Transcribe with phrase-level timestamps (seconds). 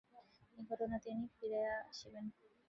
[0.57, 2.25] এই ঘটনায় তিনি ফিরিয়া আসেন।